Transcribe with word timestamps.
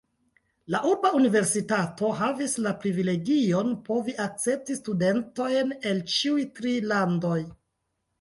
La 0.75 0.79
urba 0.91 1.09
universitato 1.17 2.07
havis 2.21 2.55
la 2.67 2.71
privilegion 2.85 3.69
povi 3.89 4.15
akcepti 4.25 4.79
studentojn 4.79 5.75
el 5.91 6.01
ĉiuj 6.15 6.47
tri 6.61 6.75
landoj. 6.95 7.37